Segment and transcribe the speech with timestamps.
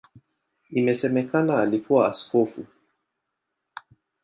[0.71, 2.65] Inasemekana alikuwa askofu.